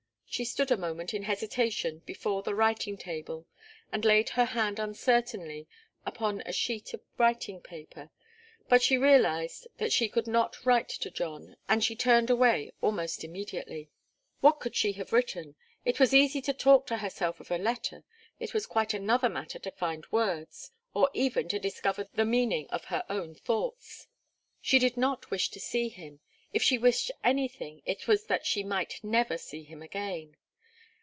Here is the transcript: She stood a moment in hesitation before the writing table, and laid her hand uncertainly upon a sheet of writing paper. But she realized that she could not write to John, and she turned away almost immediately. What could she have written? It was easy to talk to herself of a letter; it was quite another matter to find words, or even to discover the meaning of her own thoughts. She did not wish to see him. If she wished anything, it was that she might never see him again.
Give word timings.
She 0.33 0.45
stood 0.45 0.71
a 0.71 0.77
moment 0.77 1.13
in 1.13 1.23
hesitation 1.23 2.03
before 2.05 2.41
the 2.41 2.55
writing 2.55 2.95
table, 2.97 3.47
and 3.91 4.05
laid 4.05 4.29
her 4.29 4.45
hand 4.45 4.79
uncertainly 4.79 5.67
upon 6.05 6.39
a 6.45 6.53
sheet 6.53 6.93
of 6.93 7.01
writing 7.17 7.59
paper. 7.59 8.11
But 8.69 8.81
she 8.81 8.97
realized 8.97 9.67
that 9.77 9.91
she 9.91 10.07
could 10.07 10.27
not 10.27 10.65
write 10.65 10.87
to 10.87 11.11
John, 11.11 11.57
and 11.67 11.83
she 11.83 11.97
turned 11.97 12.29
away 12.29 12.71
almost 12.79 13.25
immediately. 13.25 13.89
What 14.39 14.61
could 14.61 14.73
she 14.73 14.93
have 14.93 15.11
written? 15.11 15.55
It 15.83 15.99
was 15.99 16.13
easy 16.13 16.41
to 16.43 16.53
talk 16.53 16.87
to 16.87 16.99
herself 16.99 17.41
of 17.41 17.51
a 17.51 17.57
letter; 17.57 18.05
it 18.39 18.53
was 18.53 18.65
quite 18.65 18.93
another 18.93 19.27
matter 19.27 19.59
to 19.59 19.71
find 19.71 20.05
words, 20.11 20.71
or 20.93 21.09
even 21.13 21.49
to 21.49 21.59
discover 21.59 22.07
the 22.13 22.23
meaning 22.23 22.67
of 22.69 22.85
her 22.85 23.03
own 23.09 23.35
thoughts. 23.35 24.07
She 24.61 24.79
did 24.79 24.95
not 24.95 25.29
wish 25.29 25.49
to 25.49 25.59
see 25.59 25.89
him. 25.89 26.21
If 26.53 26.61
she 26.61 26.77
wished 26.77 27.09
anything, 27.23 27.81
it 27.85 28.09
was 28.09 28.25
that 28.25 28.45
she 28.45 28.61
might 28.61 28.99
never 29.05 29.37
see 29.37 29.63
him 29.63 29.81
again. 29.81 30.35